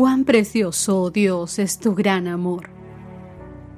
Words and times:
Cuán 0.00 0.24
precioso, 0.24 1.02
oh 1.02 1.10
Dios, 1.10 1.58
es 1.58 1.78
tu 1.78 1.94
gran 1.94 2.26
amor. 2.26 2.70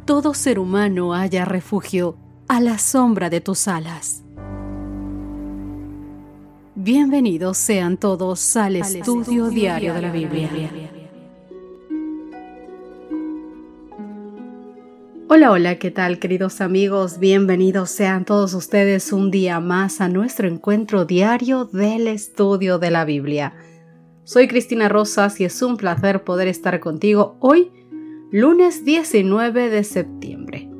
Todo 0.04 0.34
ser 0.34 0.61
humano 0.61 1.14
haya 1.14 1.45
refugio 1.45 2.16
a 2.46 2.61
la 2.61 2.79
sombra 2.79 3.29
de 3.29 3.41
tus 3.41 3.66
alas. 3.66 4.23
Bienvenidos 6.77 7.59
sean 7.59 7.96
todos 7.96 8.56
al, 8.56 8.77
estudio, 8.77 9.48
diario 9.48 9.95
de 9.95 10.00
la 10.00 10.12
Biblia. 10.12 10.48
Hola, 15.29 15.50
hola, 15.50 15.79
¿qué 15.80 15.91
tal 15.91 16.20
queridos 16.20 16.61
amigos? 16.61 17.18
Bienvenidos 17.18 17.91
sean 17.91 18.24
todos 18.24 18.54
ustedes 18.54 19.12
un 19.12 19.32
día 19.32 19.59
más 19.59 20.01
a 20.01 20.07
nuestro 20.07 20.46
encuentro 20.46 21.04
diario 21.04 21.65
del 21.65 22.07
estudio 22.07 22.79
de 22.79 22.93
la 22.93 23.04
Biblia. 23.04 23.54
Soy 24.24 24.46
Cristina 24.46 24.88
Rosas 24.88 25.40
y 25.40 25.44
es 25.44 25.60
un 25.62 25.76
placer 25.76 26.22
poder 26.22 26.46
estar 26.46 26.78
contigo 26.78 27.36
hoy, 27.40 27.72
lunes 28.30 28.84
19 28.84 29.68
de 29.68 29.82
septiembre. 29.82 30.70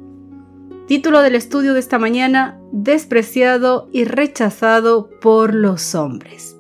Título 0.87 1.23
del 1.23 1.35
estudio 1.35 1.75
de 1.75 1.81
esta 1.81 1.99
mañana, 1.99 2.61
despreciado 2.71 3.89
y 3.93 4.05
rechazado 4.05 5.11
por 5.21 5.55
los 5.55 5.97
hombres. 5.97 6.57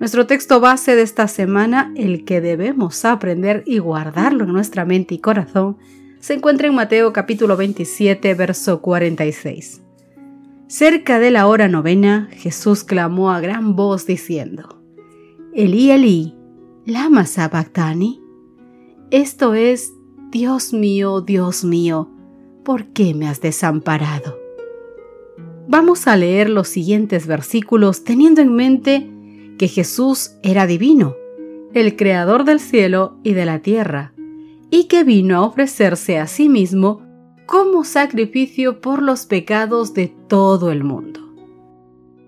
Nuestro 0.00 0.26
texto 0.26 0.60
base 0.60 0.96
de 0.96 1.02
esta 1.02 1.28
semana, 1.28 1.92
el 1.94 2.24
que 2.24 2.40
debemos 2.40 3.04
aprender 3.04 3.62
y 3.66 3.78
guardarlo 3.78 4.44
en 4.44 4.52
nuestra 4.54 4.86
mente 4.86 5.14
y 5.14 5.18
corazón, 5.18 5.76
se 6.20 6.34
encuentra 6.34 6.68
en 6.68 6.74
Mateo 6.74 7.12
capítulo 7.12 7.54
27, 7.58 8.32
verso 8.32 8.80
46. 8.80 9.82
Cerca 10.68 11.18
de 11.18 11.30
la 11.30 11.46
hora 11.46 11.68
novena, 11.68 12.30
Jesús 12.32 12.82
clamó 12.82 13.30
a 13.30 13.40
gran 13.40 13.76
voz 13.76 14.06
diciendo, 14.06 14.77
Elí, 15.54 15.90
Elí, 15.90 16.34
lama 16.84 17.24
sabactani. 17.24 18.20
Esto 19.10 19.54
es, 19.54 19.94
Dios 20.30 20.74
mío, 20.74 21.22
Dios 21.22 21.64
mío, 21.64 22.10
¿por 22.64 22.86
qué 22.88 23.14
me 23.14 23.26
has 23.26 23.40
desamparado? 23.40 24.38
Vamos 25.66 26.06
a 26.06 26.16
leer 26.16 26.50
los 26.50 26.68
siguientes 26.68 27.26
versículos 27.26 28.04
teniendo 28.04 28.42
en 28.42 28.54
mente 28.54 29.10
que 29.58 29.68
Jesús 29.68 30.32
era 30.42 30.66
divino, 30.66 31.16
el 31.72 31.96
creador 31.96 32.44
del 32.44 32.60
cielo 32.60 33.16
y 33.22 33.32
de 33.32 33.46
la 33.46 33.60
tierra, 33.60 34.12
y 34.70 34.84
que 34.84 35.02
vino 35.02 35.38
a 35.38 35.42
ofrecerse 35.42 36.18
a 36.18 36.26
sí 36.26 36.48
mismo 36.48 37.02
como 37.46 37.84
sacrificio 37.84 38.82
por 38.82 39.02
los 39.02 39.24
pecados 39.24 39.94
de 39.94 40.14
todo 40.28 40.70
el 40.70 40.84
mundo. 40.84 41.20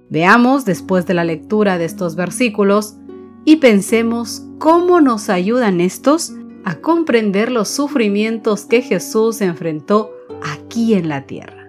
Veamos, 0.09 0.65
después 0.65 1.07
de 1.07 1.15
la 1.15 1.25
lectura 1.25 1.77
de 1.77 1.85
estos 1.85 2.17
versículos, 2.17 2.97
y 3.45 3.57
pensemos 3.57 4.43
cómo 4.59 5.01
nos 5.01 5.29
ayudan 5.31 5.81
estos 5.81 6.33
a 6.65 6.77
comprender 6.77 7.51
los 7.51 7.69
sufrimientos 7.69 8.67
que 8.67 8.83
Jesús 8.83 9.41
enfrentó 9.41 10.11
aquí 10.43 10.95
en 10.95 11.09
la 11.09 11.27
tierra. 11.27 11.69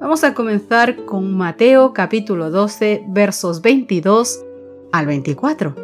Vamos 0.00 0.24
a 0.24 0.32
comenzar 0.32 1.04
con 1.04 1.36
Mateo 1.36 1.92
capítulo 1.92 2.50
12 2.50 3.04
versos 3.08 3.62
22 3.62 4.44
al 4.92 5.06
24. 5.06 5.74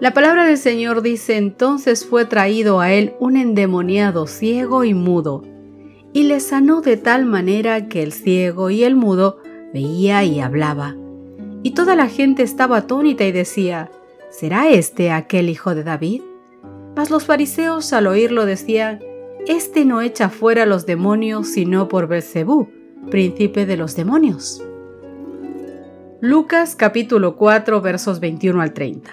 La 0.00 0.12
palabra 0.12 0.44
del 0.44 0.58
Señor 0.58 1.02
dice 1.02 1.36
entonces 1.36 2.04
fue 2.06 2.24
traído 2.26 2.80
a 2.80 2.92
él 2.92 3.14
un 3.20 3.36
endemoniado 3.36 4.26
ciego 4.26 4.84
y 4.84 4.92
mudo, 4.92 5.42
y 6.12 6.24
le 6.24 6.40
sanó 6.40 6.80
de 6.80 6.96
tal 6.96 7.24
manera 7.24 7.88
que 7.88 8.02
el 8.02 8.12
ciego 8.12 8.70
y 8.70 8.84
el 8.84 8.94
mudo 8.94 9.38
veía 9.72 10.22
y 10.24 10.40
hablaba. 10.40 10.94
Y 11.62 11.70
toda 11.70 11.96
la 11.96 12.08
gente 12.08 12.42
estaba 12.42 12.78
atónita 12.78 13.24
y 13.24 13.32
decía, 13.32 13.90
¿Será 14.34 14.68
este 14.68 15.12
aquel 15.12 15.48
hijo 15.48 15.76
de 15.76 15.84
David? 15.84 16.22
Mas 16.96 17.08
los 17.08 17.24
fariseos 17.24 17.92
al 17.92 18.08
oírlo 18.08 18.46
decían, 18.46 18.98
Este 19.46 19.84
no 19.84 20.00
echa 20.00 20.28
fuera 20.28 20.66
los 20.66 20.86
demonios 20.86 21.46
sino 21.46 21.86
por 21.86 22.08
Belcebú, 22.08 22.68
príncipe 23.12 23.64
de 23.64 23.76
los 23.76 23.94
demonios. 23.94 24.60
Lucas 26.20 26.74
capítulo 26.74 27.36
4 27.36 27.80
versos 27.80 28.18
21 28.18 28.60
al 28.60 28.72
30. 28.72 29.08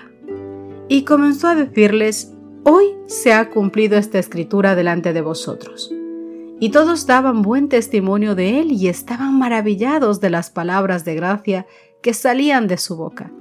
Y 0.88 1.04
comenzó 1.04 1.50
a 1.50 1.56
decirles, 1.56 2.34
Hoy 2.64 2.86
se 3.06 3.32
ha 3.32 3.52
cumplido 3.52 4.00
esta 4.00 4.18
escritura 4.18 4.74
delante 4.74 5.14
de 5.14 5.22
vosotros. 5.22 5.94
Y 6.60 6.70
todos 6.70 7.06
daban 7.06 7.44
buen 7.44 7.70
testimonio 7.70 8.34
de 8.34 8.60
él 8.60 8.72
y 8.72 8.88
estaban 8.88 9.38
maravillados 9.38 10.20
de 10.20 10.32
las 10.32 10.50
palabras 10.50 11.06
de 11.06 11.14
gracia 11.14 11.68
que 12.02 12.16
salían 12.16 12.68
de 12.68 12.78
su 12.78 12.98
boca. 12.98 13.32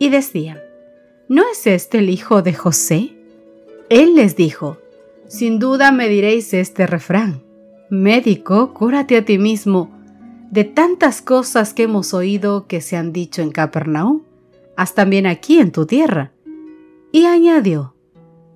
Y 0.00 0.08
decían, 0.08 0.65
¿No 1.28 1.42
es 1.50 1.66
este 1.66 1.98
el 1.98 2.08
hijo 2.08 2.42
de 2.42 2.54
José? 2.54 3.16
Él 3.88 4.14
les 4.14 4.36
dijo, 4.36 4.78
Sin 5.26 5.58
duda 5.58 5.90
me 5.90 6.08
diréis 6.08 6.54
este 6.54 6.86
refrán, 6.86 7.42
Médico, 7.90 8.72
cúrate 8.72 9.16
a 9.16 9.24
ti 9.24 9.36
mismo, 9.36 9.90
de 10.52 10.62
tantas 10.62 11.22
cosas 11.22 11.74
que 11.74 11.82
hemos 11.82 12.14
oído 12.14 12.68
que 12.68 12.80
se 12.80 12.96
han 12.96 13.12
dicho 13.12 13.42
en 13.42 13.50
Capernaum, 13.50 14.22
haz 14.76 14.94
también 14.94 15.26
aquí 15.26 15.58
en 15.58 15.72
tu 15.72 15.84
tierra. 15.84 16.30
Y 17.10 17.24
añadió, 17.24 17.94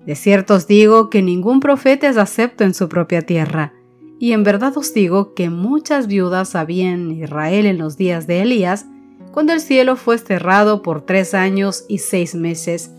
De 0.05 0.15
cierto 0.15 0.55
os 0.55 0.65
digo 0.65 1.09
que 1.09 1.21
ningún 1.21 1.59
profeta 1.59 2.07
es 2.07 2.15
acepto 2.15 2.63
en 2.63 2.73
su 2.73 2.87
propia 2.87 3.21
tierra, 3.21 3.73
y 4.17 4.31
en 4.31 4.43
verdad 4.43 4.77
os 4.77 4.93
digo 4.93 5.33
que 5.33 5.49
muchas 5.49 6.07
viudas 6.07 6.55
había 6.55 6.91
en 6.91 7.11
Israel 7.11 7.65
en 7.65 7.77
los 7.77 7.97
días 7.97 8.27
de 8.27 8.41
Elías, 8.41 8.85
cuando 9.31 9.53
el 9.53 9.61
cielo 9.61 9.95
fue 9.95 10.17
cerrado 10.17 10.81
por 10.81 11.01
tres 11.01 11.33
años 11.33 11.85
y 11.87 11.99
seis 11.99 12.35
meses, 12.35 12.91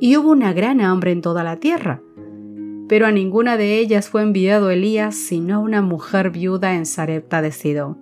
y 0.00 0.16
hubo 0.16 0.30
una 0.30 0.52
gran 0.52 0.80
hambre 0.80 1.12
en 1.12 1.22
toda 1.22 1.42
la 1.42 1.56
tierra. 1.56 2.02
Pero 2.88 3.06
a 3.06 3.12
ninguna 3.12 3.56
de 3.56 3.78
ellas 3.78 4.08
fue 4.08 4.22
enviado 4.22 4.70
Elías, 4.70 5.14
sino 5.14 5.56
a 5.56 5.58
una 5.58 5.82
mujer 5.82 6.30
viuda 6.30 6.74
en 6.74 6.86
Sarepta 6.86 7.42
de 7.42 7.52
Sidón. 7.52 7.98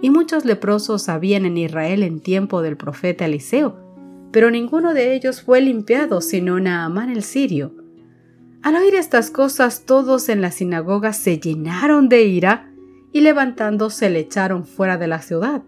Y 0.00 0.10
muchos 0.10 0.44
leprosos 0.44 1.08
habían 1.08 1.44
en 1.44 1.58
Israel 1.58 2.02
en 2.02 2.20
tiempo 2.20 2.62
del 2.62 2.76
profeta 2.76 3.26
Eliseo, 3.26 3.76
pero 4.32 4.50
ninguno 4.50 4.94
de 4.94 5.14
ellos 5.14 5.42
fue 5.42 5.60
limpiado, 5.60 6.20
sino 6.20 6.60
Naamán 6.60 7.10
el 7.10 7.22
sirio. 7.22 7.74
Al 8.62 8.76
oír 8.76 8.94
estas 8.94 9.30
cosas, 9.30 9.84
todos 9.86 10.28
en 10.28 10.40
la 10.40 10.50
sinagoga 10.50 11.12
se 11.12 11.38
llenaron 11.38 12.08
de 12.08 12.24
ira 12.24 12.70
y 13.12 13.20
levantándose 13.20 14.10
le 14.10 14.20
echaron 14.20 14.64
fuera 14.64 14.98
de 14.98 15.08
la 15.08 15.20
ciudad 15.20 15.62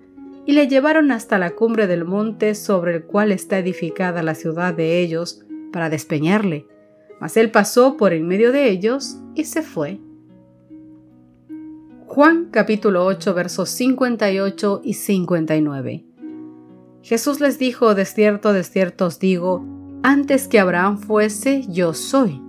y 0.50 0.53
le 0.53 0.66
llevaron 0.66 1.12
hasta 1.12 1.38
la 1.38 1.50
cumbre 1.50 1.87
del 1.87 2.05
monte 2.05 2.56
sobre 2.56 2.97
el 2.97 3.05
cual 3.05 3.31
está 3.31 3.61
edificada 3.61 4.25
la 4.25 4.34
ciudad 4.34 4.75
de 4.75 4.99
ellos, 4.99 5.44
para 5.72 5.91
despeñarle. 5.91 6.66
Mas 7.21 7.37
él 7.37 7.53
pasó 7.53 7.97
por 7.97 8.12
en 8.12 8.27
medio 8.27 8.50
de 8.50 8.69
ellos 8.69 9.19
y 9.37 9.44
se 9.44 9.62
fue. 9.62 10.00
Juan 12.09 12.49
capítulo 12.50 13.06
8 13.06 13.33
versos 13.33 13.71
58 13.71 14.81
y 14.83 14.94
59. 14.94 16.05
Jesús 17.03 17.38
les 17.38 17.61
dijo, 17.61 17.94
de 17.94 18.05
cierto, 18.05 18.53
de 18.53 18.65
cierto 18.65 19.06
os 19.06 19.21
digo, 19.21 19.65
antes 20.03 20.49
que 20.49 20.59
Abraham 20.59 20.99
fuese, 20.99 21.62
yo 21.69 21.94
soy. 21.94 22.43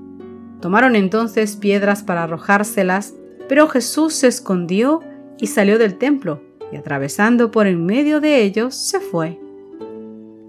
Tomaron 0.59 0.95
entonces 0.95 1.55
piedras 1.55 2.01
para 2.01 2.23
arrojárselas, 2.23 3.13
pero 3.47 3.67
Jesús 3.67 4.15
se 4.15 4.25
escondió 4.25 5.01
y 5.37 5.45
salió 5.45 5.77
del 5.77 5.99
templo 5.99 6.41
y 6.71 6.77
atravesando 6.77 7.51
por 7.51 7.67
en 7.67 7.85
medio 7.85 8.21
de 8.21 8.41
ellos 8.43 8.75
se 8.75 8.99
fue. 8.99 9.39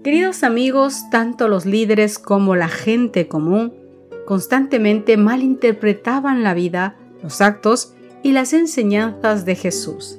Queridos 0.03 0.43
amigos, 0.43 1.09
tanto 1.11 1.47
los 1.47 1.65
líderes 1.65 2.19
como 2.19 2.55
la 2.55 2.67
gente 2.67 3.27
común 3.27 3.73
constantemente 4.25 5.17
malinterpretaban 5.17 6.43
la 6.43 6.53
vida, 6.53 6.95
los 7.21 7.41
actos 7.41 7.93
y 8.21 8.31
las 8.31 8.53
enseñanzas 8.53 9.45
de 9.45 9.55
Jesús, 9.55 10.17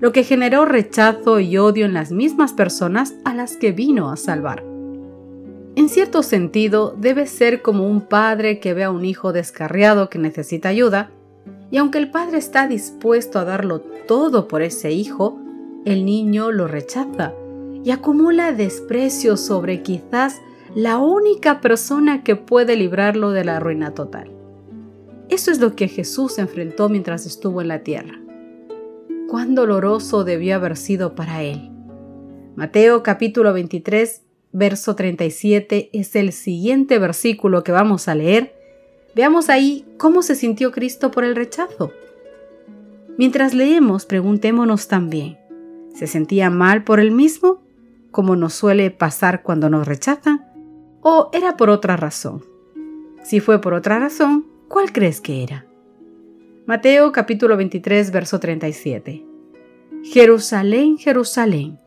lo 0.00 0.12
que 0.12 0.24
generó 0.24 0.64
rechazo 0.64 1.40
y 1.40 1.58
odio 1.58 1.84
en 1.84 1.94
las 1.94 2.12
mismas 2.12 2.52
personas 2.52 3.14
a 3.24 3.34
las 3.34 3.56
que 3.56 3.72
vino 3.72 4.10
a 4.10 4.16
salvar. 4.16 4.64
En 5.76 5.88
cierto 5.88 6.22
sentido, 6.22 6.94
debe 6.98 7.26
ser 7.26 7.62
como 7.62 7.86
un 7.86 8.00
padre 8.00 8.58
que 8.58 8.74
ve 8.74 8.84
a 8.84 8.90
un 8.90 9.04
hijo 9.04 9.32
descarriado 9.32 10.08
que 10.08 10.18
necesita 10.18 10.68
ayuda 10.70 11.10
y 11.70 11.76
aunque 11.76 11.98
el 11.98 12.10
padre 12.10 12.38
está 12.38 12.66
dispuesto 12.66 13.38
a 13.38 13.44
darlo 13.44 13.80
todo 13.80 14.48
por 14.48 14.62
ese 14.62 14.90
hijo, 14.92 15.38
el 15.84 16.04
niño 16.04 16.50
lo 16.50 16.66
rechaza 16.66 17.32
y 17.84 17.90
acumula 17.92 18.52
desprecio 18.52 19.36
sobre 19.36 19.82
quizás 19.82 20.40
la 20.74 20.98
única 20.98 21.60
persona 21.60 22.22
que 22.22 22.36
puede 22.36 22.76
librarlo 22.76 23.30
de 23.30 23.44
la 23.44 23.60
ruina 23.60 23.94
total. 23.94 24.30
Eso 25.28 25.50
es 25.50 25.60
lo 25.60 25.76
que 25.76 25.88
Jesús 25.88 26.38
enfrentó 26.38 26.88
mientras 26.88 27.24
estuvo 27.24 27.60
en 27.62 27.68
la 27.68 27.82
tierra. 27.82 28.20
Cuán 29.28 29.54
doloroso 29.54 30.24
debió 30.24 30.56
haber 30.56 30.76
sido 30.76 31.14
para 31.14 31.42
él. 31.42 31.70
Mateo 32.56 33.02
capítulo 33.02 33.52
23, 33.52 34.22
verso 34.52 34.96
37 34.96 35.90
es 35.92 36.16
el 36.16 36.32
siguiente 36.32 36.98
versículo 36.98 37.62
que 37.62 37.72
vamos 37.72 38.08
a 38.08 38.16
leer 38.16 38.59
Veamos 39.14 39.48
ahí 39.48 39.84
cómo 39.96 40.22
se 40.22 40.34
sintió 40.34 40.70
Cristo 40.70 41.10
por 41.10 41.24
el 41.24 41.34
rechazo. 41.34 41.92
Mientras 43.18 43.54
leemos, 43.54 44.06
preguntémonos 44.06 44.88
también, 44.88 45.38
¿se 45.94 46.06
sentía 46.06 46.48
mal 46.48 46.84
por 46.84 47.00
él 47.00 47.10
mismo, 47.10 47.62
como 48.10 48.36
nos 48.36 48.54
suele 48.54 48.90
pasar 48.90 49.42
cuando 49.42 49.68
nos 49.68 49.86
rechazan? 49.86 50.46
¿O 51.02 51.30
era 51.32 51.56
por 51.56 51.70
otra 51.70 51.96
razón? 51.96 52.44
Si 53.22 53.40
fue 53.40 53.60
por 53.60 53.74
otra 53.74 53.98
razón, 53.98 54.46
¿cuál 54.68 54.92
crees 54.92 55.20
que 55.20 55.42
era? 55.42 55.66
Mateo 56.66 57.10
capítulo 57.12 57.56
23, 57.56 58.12
verso 58.12 58.38
37. 58.38 59.24
Jerusalén, 60.04 60.98
Jerusalén, 60.98 61.78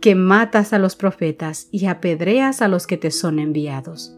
que 0.00 0.14
matas 0.14 0.72
a 0.72 0.78
los 0.78 0.96
profetas 0.96 1.68
y 1.70 1.86
apedreas 1.86 2.60
a 2.60 2.68
los 2.68 2.86
que 2.86 2.96
te 2.96 3.10
son 3.10 3.38
enviados. 3.38 4.16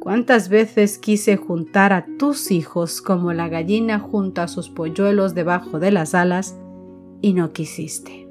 ¿Cuántas 0.00 0.48
veces 0.48 0.96
quise 0.96 1.36
juntar 1.36 1.92
a 1.92 2.06
tus 2.18 2.50
hijos 2.50 3.02
como 3.02 3.34
la 3.34 3.50
gallina 3.50 3.98
junta 3.98 4.44
a 4.44 4.48
sus 4.48 4.70
polluelos 4.70 5.34
debajo 5.34 5.78
de 5.78 5.90
las 5.90 6.14
alas 6.14 6.56
y 7.20 7.34
no 7.34 7.52
quisiste? 7.52 8.26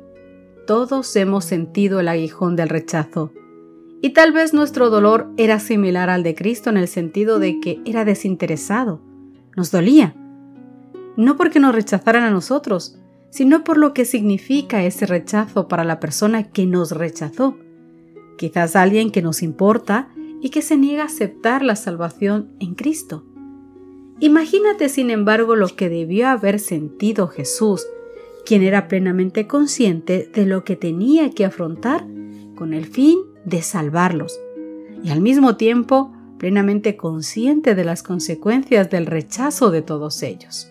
Todos 0.66 1.16
hemos 1.16 1.45
sentido 1.45 2.00
el 2.00 2.07
aguijón 2.07 2.56
del 2.56 2.69
rechazo, 2.69 3.31
y 4.01 4.13
tal 4.13 4.31
vez 4.31 4.51
nuestro 4.51 4.89
dolor 4.89 5.30
era 5.38 5.60
similar 5.60 6.10
al 6.10 6.24
de 6.24 6.33
Cristo 6.33 6.71
en 6.71 6.77
el 6.77 6.88
sentido 6.88 7.38
de 7.38 7.60
que 7.60 7.81
era 7.86 8.04
desinteresado, 8.04 9.00
nos 9.56 9.69
dolía, 9.69 10.15
no 11.18 11.38
porque 11.38 11.60
nos 11.60 11.75
rechazaran 11.75 12.24
a 12.24 12.31
nosotros, 12.31 12.98
sino 13.30 13.63
por 13.63 13.77
lo 13.77 13.94
que 13.94 14.06
significa 14.06 14.83
ese 14.83 15.06
rechazo 15.06 15.68
para 15.68 15.83
la 15.83 16.00
persona 16.00 16.44
que 16.50 16.65
nos 16.65 16.94
rechazó. 16.94 17.57
Quizás 18.39 18.75
alguien 18.75 19.12
que 19.12 19.22
nos 19.22 19.44
importa 19.44 20.10
y 20.41 20.50
que 20.50 20.62
se 20.62 20.77
niega 20.77 21.03
a 21.03 21.07
aceptar 21.07 21.63
la 21.63 21.75
salvación 21.75 22.51
en 22.59 22.75
Cristo. 22.75 23.25
Imagínate, 24.19 24.89
sin 24.89 25.12
embargo, 25.12 25.56
lo 25.56 25.68
que 25.68 25.89
debió 25.89 26.27
haber 26.27 26.59
sentido 26.59 27.27
Jesús, 27.27 27.88
quien 28.45 28.63
era 28.63 28.88
plenamente 28.88 29.47
consciente 29.47 30.30
de 30.33 30.45
lo 30.45 30.63
que 30.63 30.75
tenía 30.75 31.31
que 31.31 31.45
afrontar 31.45 32.06
con 32.56 32.74
el 32.74 32.86
fin 32.86 33.19
de 33.45 33.62
salvarlos, 33.62 34.39
y 35.03 35.09
al 35.12 35.21
mismo 35.21 35.56
tiempo 35.56 36.12
plenamente 36.38 36.97
consciente 36.97 37.75
de 37.75 37.86
las 37.86 38.03
consecuencias 38.03 38.89
del 38.89 39.06
rechazo 39.06 39.71
de 39.71 39.81
todos 39.81 40.24
ellos. 40.24 40.69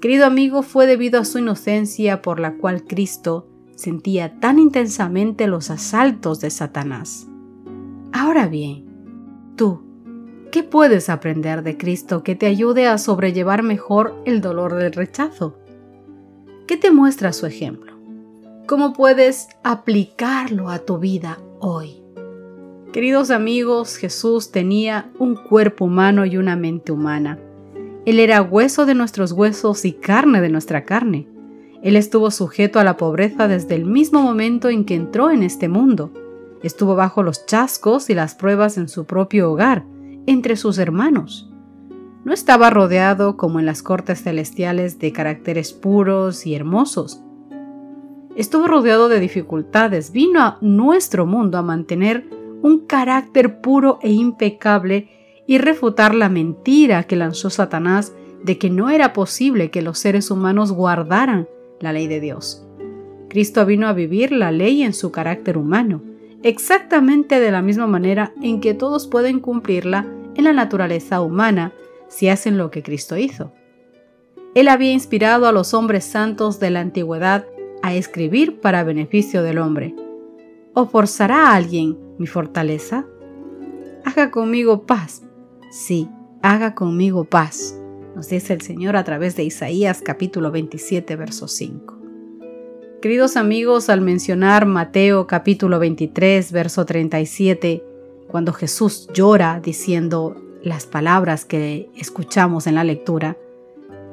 Querido 0.00 0.24
amigo, 0.24 0.62
fue 0.62 0.86
debido 0.86 1.20
a 1.20 1.24
su 1.24 1.38
inocencia 1.38 2.22
por 2.22 2.40
la 2.40 2.56
cual 2.56 2.84
Cristo 2.84 3.46
sentía 3.76 4.40
tan 4.40 4.58
intensamente 4.58 5.46
los 5.46 5.70
asaltos 5.70 6.40
de 6.40 6.50
Satanás. 6.50 7.29
Ahora 8.12 8.48
bien, 8.48 8.84
tú, 9.56 9.82
¿qué 10.50 10.62
puedes 10.62 11.08
aprender 11.08 11.62
de 11.62 11.76
Cristo 11.76 12.22
que 12.22 12.34
te 12.34 12.46
ayude 12.46 12.86
a 12.86 12.98
sobrellevar 12.98 13.62
mejor 13.62 14.20
el 14.24 14.40
dolor 14.40 14.74
del 14.74 14.92
rechazo? 14.92 15.56
¿Qué 16.66 16.76
te 16.76 16.90
muestra 16.90 17.32
su 17.32 17.46
ejemplo? 17.46 17.92
¿Cómo 18.66 18.92
puedes 18.92 19.48
aplicarlo 19.64 20.70
a 20.70 20.80
tu 20.80 20.98
vida 20.98 21.38
hoy? 21.58 22.02
Queridos 22.92 23.30
amigos, 23.30 23.96
Jesús 23.96 24.50
tenía 24.50 25.10
un 25.18 25.36
cuerpo 25.36 25.84
humano 25.84 26.24
y 26.24 26.36
una 26.36 26.56
mente 26.56 26.92
humana 26.92 27.38
él 28.06 28.18
era 28.18 28.40
hueso 28.42 28.86
de 28.86 28.94
nuestros 28.94 29.32
huesos 29.32 29.84
y 29.84 29.92
carne 29.92 30.40
de 30.40 30.48
nuestra 30.48 30.84
carne. 30.84 31.28
Él 31.82 31.96
estuvo 31.96 32.30
sujeto 32.30 32.80
a 32.80 32.84
la 32.84 32.96
pobreza 32.96 33.46
desde 33.46 33.74
el 33.74 33.84
mismo 33.84 34.22
momento 34.22 34.68
en 34.68 34.84
que 34.84 34.94
entró 34.94 35.30
en 35.30 35.42
este 35.42 35.68
mundo. 35.68 36.10
Estuvo 36.62 36.94
bajo 36.94 37.22
los 37.22 37.46
chascos 37.46 38.10
y 38.10 38.14
las 38.14 38.34
pruebas 38.34 38.76
en 38.76 38.88
su 38.88 39.04
propio 39.04 39.50
hogar, 39.50 39.84
entre 40.26 40.56
sus 40.56 40.78
hermanos. 40.78 41.50
No 42.24 42.34
estaba 42.34 42.68
rodeado, 42.68 43.36
como 43.36 43.60
en 43.60 43.66
las 43.66 43.82
cortes 43.82 44.22
celestiales, 44.22 44.98
de 44.98 45.12
caracteres 45.12 45.72
puros 45.72 46.46
y 46.46 46.54
hermosos. 46.54 47.22
Estuvo 48.36 48.66
rodeado 48.66 49.08
de 49.08 49.20
dificultades. 49.20 50.12
Vino 50.12 50.40
a 50.40 50.58
nuestro 50.60 51.26
mundo 51.26 51.58
a 51.58 51.62
mantener 51.62 52.28
un 52.62 52.86
carácter 52.86 53.60
puro 53.60 53.98
e 54.02 54.12
impecable 54.12 55.08
y 55.46 55.58
refutar 55.58 56.14
la 56.14 56.28
mentira 56.28 57.04
que 57.04 57.16
lanzó 57.16 57.50
Satanás 57.50 58.12
de 58.44 58.58
que 58.58 58.70
no 58.70 58.90
era 58.90 59.12
posible 59.12 59.70
que 59.70 59.82
los 59.82 59.98
seres 59.98 60.30
humanos 60.30 60.72
guardaran 60.72 61.48
la 61.80 61.92
ley 61.92 62.06
de 62.06 62.20
Dios. 62.20 62.66
Cristo 63.28 63.64
vino 63.66 63.86
a 63.86 63.92
vivir 63.92 64.32
la 64.32 64.52
ley 64.52 64.82
en 64.82 64.92
su 64.92 65.10
carácter 65.10 65.56
humano, 65.56 66.02
exactamente 66.42 67.40
de 67.40 67.50
la 67.50 67.62
misma 67.62 67.86
manera 67.86 68.32
en 68.42 68.60
que 68.60 68.74
todos 68.74 69.06
pueden 69.06 69.40
cumplirla 69.40 70.06
en 70.34 70.44
la 70.44 70.52
naturaleza 70.52 71.20
humana 71.20 71.72
si 72.08 72.28
hacen 72.28 72.58
lo 72.58 72.70
que 72.70 72.82
Cristo 72.82 73.16
hizo. 73.16 73.52
Él 74.54 74.68
había 74.68 74.92
inspirado 74.92 75.46
a 75.46 75.52
los 75.52 75.74
hombres 75.74 76.04
santos 76.04 76.58
de 76.58 76.70
la 76.70 76.80
antigüedad 76.80 77.46
a 77.82 77.94
escribir 77.94 78.60
para 78.60 78.84
beneficio 78.84 79.42
del 79.42 79.58
hombre. 79.58 79.94
¿O 80.74 80.86
forzará 80.86 81.48
a 81.48 81.54
alguien 81.54 81.96
mi 82.18 82.26
fortaleza? 82.26 83.06
Haga 84.04 84.30
conmigo 84.30 84.86
paz 84.86 85.22
Sí, 85.70 86.08
haga 86.42 86.74
conmigo 86.74 87.26
paz, 87.26 87.80
nos 88.16 88.28
dice 88.28 88.54
el 88.54 88.60
Señor 88.60 88.96
a 88.96 89.04
través 89.04 89.36
de 89.36 89.44
Isaías 89.44 90.02
capítulo 90.04 90.50
27, 90.50 91.14
verso 91.14 91.46
5. 91.46 91.99
Queridos 93.02 93.36
amigos, 93.36 93.88
al 93.88 94.00
mencionar 94.02 94.66
Mateo 94.66 95.26
capítulo 95.26 95.78
23, 95.78 96.52
verso 96.52 96.84
37, 96.84 97.82
cuando 98.28 98.52
Jesús 98.52 99.08
llora 99.14 99.60
diciendo 99.62 100.36
las 100.62 100.86
palabras 100.86 101.44
que 101.44 101.88
escuchamos 101.96 102.66
en 102.66 102.74
la 102.74 102.84
lectura, 102.84 103.36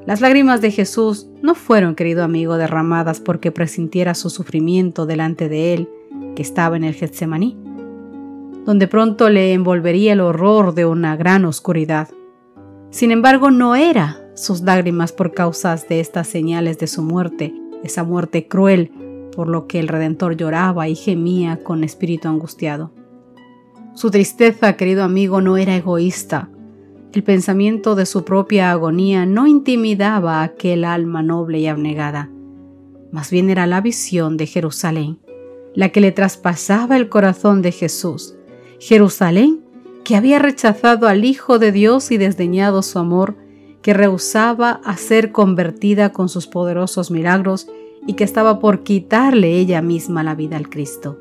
las 0.06 0.22
lágrimas 0.22 0.62
de 0.62 0.72
Jesús 0.72 1.28
no 1.42 1.54
fueron, 1.54 1.95
querido 1.95 2.24
amigo, 2.24 2.57
derramadas 2.57 3.19
porque 3.19 3.51
presintiera 3.51 4.16
su 4.16 4.30
sufrimiento 4.30 5.06
delante 5.06 5.50
de 5.50 5.74
él, 5.74 5.90
que 6.36 6.42
estaba 6.42 6.78
en 6.78 6.86
el 6.86 6.94
Getsemaní 6.94 7.57
donde 8.68 8.90
pronto 8.90 9.30
le 9.30 9.54
envolvería 9.54 10.12
el 10.12 10.19
horror 10.19 10.74
de 10.75 10.83
una 10.83 11.16
gran 11.16 11.45
oscuridad. 11.45 12.10
Sin 12.90 13.12
embargo, 13.12 13.50
no 13.50 13.78
era 13.78 14.19
sus 14.36 14.60
lágrimas 14.60 15.13
por 15.13 15.33
causas 15.33 15.88
de 15.88 16.01
estas 16.01 16.28
señales 16.28 16.78
de 16.78 16.88
su 16.88 17.01
muerte, 17.01 17.54
esa 17.83 18.03
muerte 18.03 18.47
cruel 18.47 18.91
por 19.35 19.47
lo 19.47 19.68
que 19.68 19.79
el 19.79 19.88
Redentor 19.88 20.35
lloraba 20.35 20.88
y 20.89 20.95
gemía 20.95 21.59
con 21.63 21.83
espíritu 21.83 22.27
angustiado. 22.27 22.91
Su 23.94 24.09
tristeza, 24.12 24.74
querido 24.77 25.03
amigo, 25.03 25.41
no 25.41 25.57
era 25.57 25.75
egoísta. 25.75 26.50
El 27.13 27.24
pensamiento 27.24 27.95
de 27.95 28.06
su 28.06 28.25
propia 28.25 28.71
agonía 28.71 29.25
no 29.25 29.47
intimidaba 29.47 30.41
a 30.41 30.44
aquel 30.44 30.85
alma 30.85 31.21
noble 31.21 31.59
y 31.59 31.68
abnegada. 31.68 32.29
Más 33.11 33.31
bien 33.31 33.49
era 33.49 33.68
la 33.68 33.81
visión 33.81 34.37
de 34.37 34.47
Jerusalén, 34.47 35.19
la 35.73 35.90
que 35.90 36.02
le 36.02 36.11
traspasaba 36.11 36.97
el 36.97 37.09
corazón 37.09 37.61
de 37.61 37.71
Jesús, 37.71 38.35
Jerusalén, 38.80 39.61
que 40.04 40.16
había 40.16 40.40
rechazado 40.40 41.07
al 41.07 41.25
Hijo 41.25 41.59
de 41.59 41.71
Dios 41.71 42.11
y 42.11 42.18
desdeñado 42.18 42.81
su 42.81 42.97
amor, 42.99 43.35
que 43.87 43.94
rehusaba 43.94 44.81
a 44.83 44.97
ser 44.97 45.31
convertida 45.31 46.11
con 46.11 46.27
sus 46.27 46.45
poderosos 46.45 47.09
milagros 47.09 47.69
y 48.06 48.15
que 48.15 48.25
estaba 48.25 48.59
por 48.59 48.83
quitarle 48.83 49.51
ella 49.51 49.81
misma 49.81 50.23
la 50.23 50.35
vida 50.35 50.57
al 50.57 50.69
Cristo. 50.69 51.17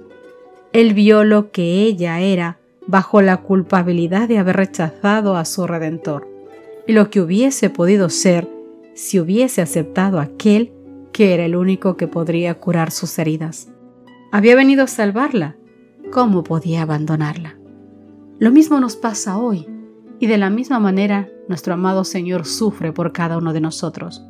Él 0.73 0.93
vio 0.93 1.23
lo 1.23 1.53
que 1.53 1.85
ella 1.85 2.19
era 2.19 2.59
bajo 2.89 3.23
la 3.23 3.37
culpabilidad 3.37 4.27
de 4.27 4.39
haber 4.39 4.57
rechazado 4.57 5.37
a 5.37 5.45
su 5.45 5.69
Redentor 5.69 6.27
y 6.89 6.93
lo 6.93 7.09
que 7.09 7.21
hubiese 7.21 7.71
podido 7.71 8.11
ser 8.11 8.51
si 8.95 9.21
hubiese 9.21 9.63
aceptado 9.63 10.19
aquel 10.19 10.73
que 11.13 11.35
era 11.35 11.45
el 11.45 11.55
único 11.55 11.97
que 11.97 12.09
podría 12.09 12.55
curar 12.55 12.91
sus 12.91 13.17
heridas. 13.21 13.69
Había 14.33 14.57
venido 14.57 14.83
a 14.83 14.89
salvarla 14.89 15.55
¿cómo 16.11 16.43
podía 16.43 16.83
abandonarla? 16.83 17.57
Lo 18.41 18.51
mismo 18.51 18.81
nos 18.81 18.97
pasa 18.97 19.39
hoy, 19.39 19.69
y 20.19 20.27
de 20.27 20.39
la 20.39 20.51
misma 20.51 20.79
manera 20.79 21.29
nuestro 21.49 21.75
amado 21.75 22.05
Señor 22.05 22.47
sufre 22.47 22.93
por 22.93 23.13
cada 23.13 23.39
uno 23.39 23.53
de 23.53 23.61
nosotros, 23.61 24.23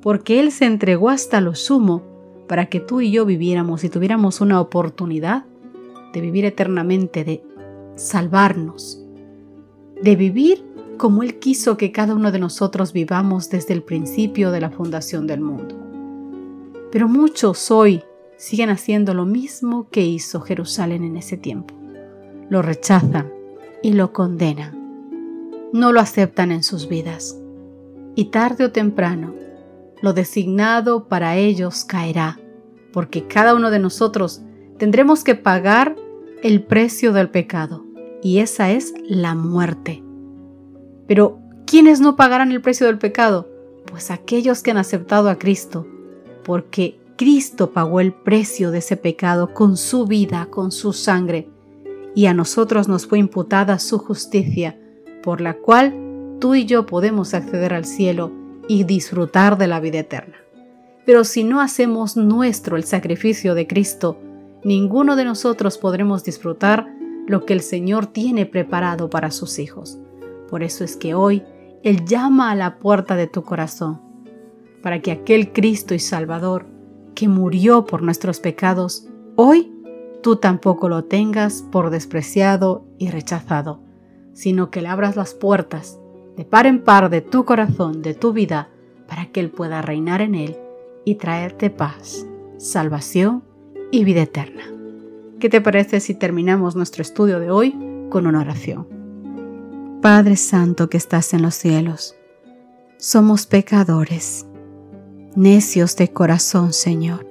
porque 0.00 0.40
Él 0.40 0.52
se 0.52 0.64
entregó 0.64 1.10
hasta 1.10 1.40
lo 1.40 1.54
sumo 1.54 2.02
para 2.48 2.66
que 2.66 2.80
tú 2.80 3.00
y 3.00 3.10
yo 3.10 3.26
viviéramos 3.26 3.84
y 3.84 3.88
tuviéramos 3.88 4.40
una 4.40 4.60
oportunidad 4.60 5.44
de 6.12 6.20
vivir 6.20 6.44
eternamente, 6.44 7.24
de 7.24 7.42
salvarnos, 7.96 9.02
de 10.00 10.16
vivir 10.16 10.64
como 10.96 11.22
Él 11.22 11.38
quiso 11.38 11.76
que 11.76 11.92
cada 11.92 12.14
uno 12.14 12.32
de 12.32 12.38
nosotros 12.38 12.92
vivamos 12.92 13.50
desde 13.50 13.74
el 13.74 13.82
principio 13.82 14.50
de 14.50 14.60
la 14.60 14.70
fundación 14.70 15.26
del 15.26 15.40
mundo. 15.40 15.76
Pero 16.90 17.08
muchos 17.08 17.70
hoy 17.70 18.02
siguen 18.36 18.70
haciendo 18.70 19.12
lo 19.12 19.26
mismo 19.26 19.88
que 19.90 20.04
hizo 20.04 20.40
Jerusalén 20.40 21.04
en 21.04 21.16
ese 21.16 21.36
tiempo. 21.36 21.74
Lo 22.48 22.62
rechazan 22.62 23.30
y 23.82 23.92
lo 23.92 24.12
condenan. 24.12 24.75
No 25.72 25.92
lo 25.92 26.00
aceptan 26.00 26.52
en 26.52 26.62
sus 26.62 26.88
vidas. 26.88 27.38
Y 28.14 28.26
tarde 28.26 28.64
o 28.64 28.72
temprano, 28.72 29.34
lo 30.00 30.12
designado 30.12 31.08
para 31.08 31.36
ellos 31.36 31.84
caerá, 31.84 32.38
porque 32.92 33.26
cada 33.26 33.54
uno 33.54 33.70
de 33.70 33.78
nosotros 33.78 34.42
tendremos 34.78 35.24
que 35.24 35.34
pagar 35.34 35.96
el 36.42 36.62
precio 36.62 37.12
del 37.12 37.30
pecado, 37.30 37.84
y 38.22 38.38
esa 38.38 38.70
es 38.70 38.94
la 39.08 39.34
muerte. 39.34 40.02
Pero, 41.06 41.38
¿quiénes 41.66 42.00
no 42.00 42.16
pagarán 42.16 42.52
el 42.52 42.60
precio 42.60 42.86
del 42.86 42.98
pecado? 42.98 43.48
Pues 43.86 44.10
aquellos 44.10 44.62
que 44.62 44.70
han 44.70 44.78
aceptado 44.78 45.28
a 45.28 45.38
Cristo, 45.38 45.86
porque 46.44 46.98
Cristo 47.16 47.72
pagó 47.72 48.00
el 48.00 48.12
precio 48.12 48.70
de 48.70 48.78
ese 48.78 48.96
pecado 48.96 49.54
con 49.54 49.76
su 49.76 50.06
vida, 50.06 50.46
con 50.50 50.70
su 50.70 50.92
sangre, 50.92 51.48
y 52.14 52.26
a 52.26 52.34
nosotros 52.34 52.88
nos 52.88 53.06
fue 53.06 53.18
imputada 53.18 53.78
su 53.78 53.98
justicia, 53.98 54.78
por 55.26 55.40
la 55.40 55.54
cual 55.54 55.92
tú 56.38 56.54
y 56.54 56.66
yo 56.66 56.86
podemos 56.86 57.34
acceder 57.34 57.74
al 57.74 57.84
cielo 57.84 58.30
y 58.68 58.84
disfrutar 58.84 59.58
de 59.58 59.66
la 59.66 59.80
vida 59.80 59.98
eterna. 59.98 60.36
Pero 61.04 61.24
si 61.24 61.42
no 61.42 61.60
hacemos 61.60 62.16
nuestro 62.16 62.76
el 62.76 62.84
sacrificio 62.84 63.56
de 63.56 63.66
Cristo, 63.66 64.20
ninguno 64.62 65.16
de 65.16 65.24
nosotros 65.24 65.78
podremos 65.78 66.22
disfrutar 66.22 66.86
lo 67.26 67.44
que 67.44 67.54
el 67.54 67.60
Señor 67.60 68.06
tiene 68.06 68.46
preparado 68.46 69.10
para 69.10 69.32
sus 69.32 69.58
hijos. 69.58 69.98
Por 70.48 70.62
eso 70.62 70.84
es 70.84 70.96
que 70.96 71.14
hoy 71.14 71.42
Él 71.82 72.04
llama 72.04 72.52
a 72.52 72.54
la 72.54 72.78
puerta 72.78 73.16
de 73.16 73.26
tu 73.26 73.42
corazón, 73.42 74.00
para 74.80 75.00
que 75.02 75.10
aquel 75.10 75.52
Cristo 75.52 75.92
y 75.92 75.98
Salvador 75.98 76.66
que 77.16 77.26
murió 77.26 77.84
por 77.84 78.00
nuestros 78.00 78.38
pecados, 78.38 79.08
hoy 79.34 79.72
tú 80.22 80.36
tampoco 80.36 80.88
lo 80.88 81.02
tengas 81.02 81.64
por 81.72 81.90
despreciado 81.90 82.84
y 82.96 83.10
rechazado, 83.10 83.80
sino 84.36 84.70
que 84.70 84.82
le 84.82 84.88
abras 84.88 85.16
las 85.16 85.32
puertas 85.32 85.98
de 86.36 86.44
par 86.44 86.66
en 86.66 86.84
par 86.84 87.08
de 87.08 87.22
tu 87.22 87.46
corazón, 87.46 88.02
de 88.02 88.12
tu 88.12 88.34
vida, 88.34 88.68
para 89.08 89.32
que 89.32 89.40
Él 89.40 89.48
pueda 89.48 89.80
reinar 89.80 90.20
en 90.20 90.34
él 90.34 90.58
y 91.06 91.14
traerte 91.14 91.70
paz, 91.70 92.26
salvación 92.58 93.42
y 93.90 94.04
vida 94.04 94.22
eterna. 94.22 94.64
¿Qué 95.40 95.48
te 95.48 95.62
parece 95.62 96.00
si 96.00 96.14
terminamos 96.14 96.76
nuestro 96.76 97.00
estudio 97.00 97.40
de 97.40 97.50
hoy 97.50 97.74
con 98.10 98.26
una 98.26 98.40
oración? 98.40 98.86
Padre 100.02 100.36
Santo 100.36 100.90
que 100.90 100.98
estás 100.98 101.32
en 101.32 101.40
los 101.40 101.54
cielos, 101.54 102.14
somos 102.98 103.46
pecadores, 103.46 104.46
necios 105.34 105.96
de 105.96 106.12
corazón, 106.12 106.74
Señor, 106.74 107.26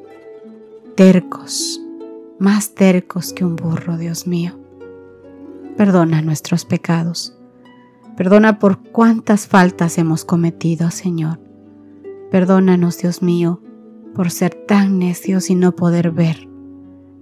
tercos, 0.95 1.79
más 2.39 2.73
tercos 2.73 3.31
que 3.31 3.45
un 3.45 3.55
burro, 3.55 3.97
Dios 3.97 4.25
mío. 4.25 4.64
Perdona 5.77 6.21
nuestros 6.21 6.65
pecados 6.65 7.35
Perdona 8.15 8.59
por 8.59 8.79
cuántas 8.79 9.45
faltas 9.47 9.97
hemos 9.97 10.23
cometido, 10.23 10.89
Señor. 10.89 11.39
Perdónanos, 12.31 12.97
Dios 12.97 13.21
mío, 13.21 13.61
por 14.13 14.31
ser 14.31 14.55
tan 14.55 14.99
necios 14.99 15.49
y 15.49 15.55
no 15.55 15.75
poder 15.75 16.11
ver, 16.11 16.47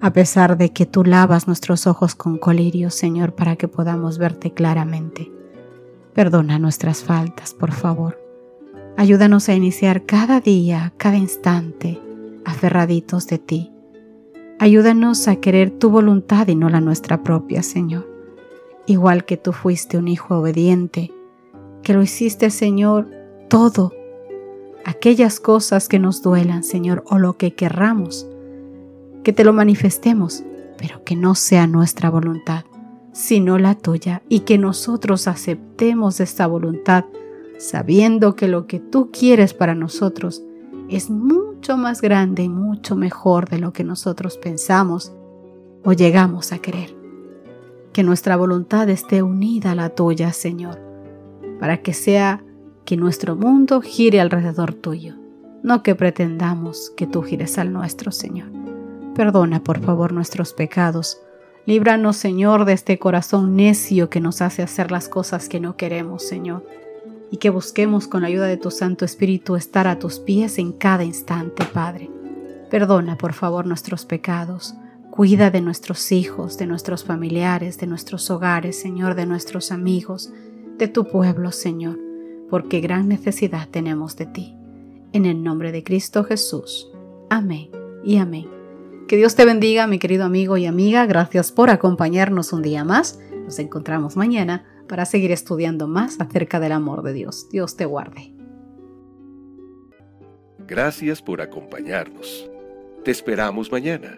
a 0.01 0.13
pesar 0.13 0.57
de 0.57 0.71
que 0.71 0.85
tú 0.85 1.03
lavas 1.03 1.47
nuestros 1.47 1.87
ojos 1.87 2.13
con 2.13 2.37
colirio, 2.37 2.91
Señor, 2.91 3.33
para 3.33 3.55
que 3.55 3.67
podamos 3.67 4.19
verte 4.19 4.51
claramente. 4.53 5.31
Perdona 6.13 6.59
nuestras 6.59 7.03
faltas, 7.03 7.55
por 7.55 7.71
favor. 7.71 8.19
Ayúdanos 8.95 9.49
a 9.49 9.55
iniciar 9.55 10.05
cada 10.05 10.41
día, 10.41 10.93
cada 10.97 11.17
instante, 11.17 11.99
aferraditos 12.45 13.25
de 13.25 13.39
ti. 13.39 13.71
Ayúdanos 14.59 15.27
a 15.27 15.37
querer 15.37 15.71
tu 15.71 15.89
voluntad 15.89 16.47
y 16.47 16.55
no 16.55 16.69
la 16.69 16.81
nuestra 16.81 17.23
propia, 17.23 17.63
Señor 17.63 18.12
igual 18.85 19.25
que 19.25 19.37
tú 19.37 19.53
fuiste 19.53 19.97
un 19.97 20.07
hijo 20.07 20.37
obediente, 20.37 21.11
que 21.83 21.93
lo 21.93 22.01
hiciste, 22.01 22.49
Señor, 22.49 23.09
todo, 23.49 23.93
aquellas 24.85 25.39
cosas 25.39 25.87
que 25.87 25.99
nos 25.99 26.21
duelan, 26.21 26.63
Señor, 26.63 27.03
o 27.07 27.17
lo 27.17 27.37
que 27.37 27.53
querramos, 27.53 28.27
que 29.23 29.33
te 29.33 29.43
lo 29.43 29.53
manifestemos, 29.53 30.43
pero 30.77 31.03
que 31.03 31.15
no 31.15 31.35
sea 31.35 31.67
nuestra 31.67 32.09
voluntad, 32.09 32.65
sino 33.11 33.57
la 33.57 33.75
tuya, 33.75 34.23
y 34.27 34.41
que 34.41 34.57
nosotros 34.57 35.27
aceptemos 35.27 36.19
esta 36.19 36.47
voluntad, 36.47 37.05
sabiendo 37.57 38.35
que 38.35 38.47
lo 38.47 38.65
que 38.67 38.79
tú 38.79 39.11
quieres 39.11 39.53
para 39.53 39.75
nosotros 39.75 40.43
es 40.89 41.09
mucho 41.09 41.77
más 41.77 42.01
grande 42.01 42.43
y 42.43 42.49
mucho 42.49 42.95
mejor 42.95 43.47
de 43.49 43.59
lo 43.59 43.71
que 43.71 43.83
nosotros 43.83 44.37
pensamos 44.37 45.13
o 45.85 45.93
llegamos 45.93 46.51
a 46.51 46.57
querer 46.57 47.02
que 47.93 48.03
nuestra 48.03 48.35
voluntad 48.35 48.89
esté 48.89 49.21
unida 49.21 49.71
a 49.71 49.75
la 49.75 49.89
tuya, 49.89 50.33
Señor, 50.33 50.79
para 51.59 51.77
que 51.77 51.93
sea 51.93 52.43
que 52.85 52.97
nuestro 52.97 53.35
mundo 53.35 53.81
gire 53.81 54.19
alrededor 54.19 54.73
tuyo, 54.73 55.15
no 55.61 55.83
que 55.83 55.95
pretendamos 55.95 56.91
que 56.97 57.07
tú 57.07 57.21
gires 57.21 57.57
al 57.57 57.71
nuestro, 57.71 58.11
Señor. 58.11 58.49
Perdona, 59.15 59.63
por 59.63 59.79
favor, 59.79 60.11
nuestros 60.11 60.53
pecados. 60.53 61.19
Líbranos, 61.65 62.17
Señor, 62.17 62.65
de 62.65 62.73
este 62.73 62.97
corazón 62.97 63.55
necio 63.55 64.09
que 64.09 64.19
nos 64.19 64.41
hace 64.41 64.63
hacer 64.63 64.91
las 64.91 65.07
cosas 65.07 65.47
que 65.47 65.59
no 65.59 65.77
queremos, 65.77 66.23
Señor, 66.23 66.65
y 67.31 67.37
que 67.37 67.51
busquemos 67.51 68.07
con 68.07 68.23
la 68.23 68.27
ayuda 68.27 68.47
de 68.47 68.57
tu 68.57 68.71
Santo 68.71 69.05
Espíritu 69.05 69.55
estar 69.55 69.87
a 69.87 69.99
tus 69.99 70.19
pies 70.19 70.57
en 70.57 70.73
cada 70.73 71.03
instante, 71.03 71.63
Padre. 71.63 72.09
Perdona, 72.69 73.17
por 73.17 73.33
favor, 73.33 73.67
nuestros 73.67 74.03
pecados. 74.03 74.73
Cuida 75.13 75.51
de 75.51 75.61
nuestros 75.61 76.11
hijos, 76.11 76.57
de 76.57 76.65
nuestros 76.65 77.03
familiares, 77.03 77.77
de 77.77 77.85
nuestros 77.85 78.31
hogares, 78.31 78.81
Señor, 78.81 79.13
de 79.13 79.27
nuestros 79.27 79.71
amigos, 79.71 80.33
de 80.79 80.87
tu 80.87 81.05
pueblo, 81.05 81.51
Señor, 81.51 81.99
porque 82.49 82.79
gran 82.79 83.09
necesidad 83.09 83.69
tenemos 83.69 84.17
de 84.17 84.25
ti. 84.25 84.55
En 85.11 85.27
el 85.27 85.43
nombre 85.43 85.71
de 85.71 85.83
Cristo 85.83 86.23
Jesús. 86.23 86.91
Amén 87.29 87.69
y 88.03 88.17
amén. 88.17 88.47
Que 89.07 89.15
Dios 89.15 89.35
te 89.35 89.45
bendiga, 89.45 89.85
mi 89.85 89.99
querido 89.99 90.25
amigo 90.25 90.57
y 90.57 90.65
amiga. 90.65 91.05
Gracias 91.05 91.51
por 91.51 91.69
acompañarnos 91.69 92.51
un 92.51 92.63
día 92.63 92.83
más. 92.83 93.19
Nos 93.43 93.59
encontramos 93.59 94.17
mañana 94.17 94.65
para 94.87 95.05
seguir 95.05 95.31
estudiando 95.31 95.87
más 95.87 96.19
acerca 96.19 96.59
del 96.59 96.71
amor 96.71 97.03
de 97.03 97.13
Dios. 97.13 97.49
Dios 97.51 97.77
te 97.77 97.85
guarde. 97.85 98.33
Gracias 100.67 101.21
por 101.21 101.39
acompañarnos. 101.39 102.49
Te 103.03 103.11
esperamos 103.11 103.71
mañana 103.71 104.17